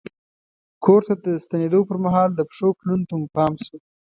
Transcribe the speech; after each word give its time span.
کور 0.83 1.01
ته 1.07 1.13
د 1.25 1.27
ستنېدو 1.43 1.79
پر 1.89 1.97
مهال 2.05 2.29
د 2.35 2.39
پښو 2.49 2.67
پلونو 2.79 3.05
ته 3.09 3.13
مو 3.19 3.27
پام 3.35 3.53
شو. 3.65 3.75